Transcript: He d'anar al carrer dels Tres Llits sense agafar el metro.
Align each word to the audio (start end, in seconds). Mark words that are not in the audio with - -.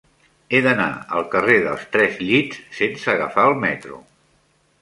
He 0.51 0.61
d'anar 0.67 0.87
al 1.17 1.27
carrer 1.35 1.57
dels 1.67 1.85
Tres 1.97 2.17
Llits 2.31 2.65
sense 2.81 3.13
agafar 3.17 3.47
el 3.51 3.59
metro. 3.67 4.01